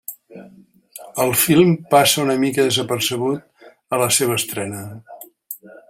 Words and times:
El 1.25 1.33
film 1.41 1.75
passa 1.91 2.23
una 2.25 2.37
mica 2.45 2.65
desapercebut 2.71 3.71
a 3.71 4.01
la 4.05 4.09
seva 4.21 4.43
estrena. 4.43 4.85